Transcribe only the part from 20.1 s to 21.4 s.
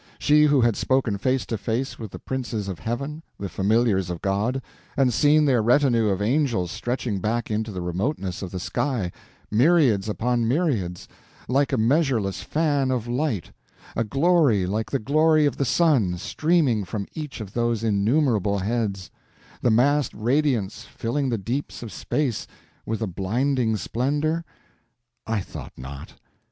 radiance filling the